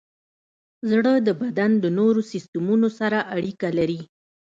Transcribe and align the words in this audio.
زړه 0.89 1.13
د 1.27 1.29
بدن 1.41 1.71
د 1.83 1.85
نورو 1.99 2.21
سیستمونو 2.31 2.87
سره 2.99 3.19
اړیکه 3.35 3.67
لري. 3.77 4.01